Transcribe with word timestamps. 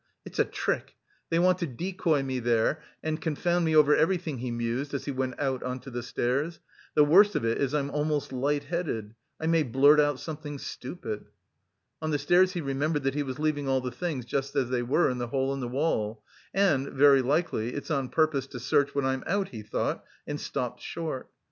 "It's 0.25 0.39
a 0.39 0.45
trick! 0.45 0.95
They 1.29 1.37
want 1.37 1.59
to 1.59 1.67
decoy 1.67 2.23
me 2.23 2.39
there 2.39 2.81
and 3.03 3.21
confound 3.21 3.65
me 3.65 3.75
over 3.75 3.95
everything," 3.95 4.39
he 4.39 4.49
mused, 4.49 4.95
as 4.95 5.05
he 5.05 5.11
went 5.11 5.39
out 5.39 5.61
on 5.61 5.79
to 5.81 5.91
the 5.91 6.01
stairs 6.01 6.59
"the 6.95 7.05
worst 7.05 7.35
of 7.35 7.45
it 7.45 7.59
is 7.59 7.75
I'm 7.75 7.91
almost 7.91 8.33
light 8.33 8.63
headed... 8.63 9.13
I 9.39 9.45
may 9.45 9.61
blurt 9.61 9.99
out 9.99 10.19
something 10.19 10.57
stupid..." 10.57 11.25
On 12.01 12.09
the 12.09 12.17
stairs 12.17 12.53
he 12.53 12.61
remembered 12.61 13.03
that 13.03 13.13
he 13.13 13.21
was 13.21 13.37
leaving 13.37 13.67
all 13.67 13.79
the 13.79 13.91
things 13.91 14.25
just 14.25 14.55
as 14.55 14.71
they 14.71 14.81
were 14.81 15.07
in 15.07 15.19
the 15.19 15.27
hole 15.27 15.53
in 15.53 15.59
the 15.59 15.67
wall, 15.67 16.23
"and 16.51 16.87
very 16.91 17.21
likely, 17.21 17.75
it's 17.75 17.91
on 17.91 18.09
purpose 18.09 18.47
to 18.47 18.59
search 18.59 18.95
when 18.95 19.05
I'm 19.05 19.23
out," 19.27 19.49
he 19.49 19.61
thought, 19.61 20.03
and 20.25 20.41
stopped 20.41 20.81
short. 20.81 21.29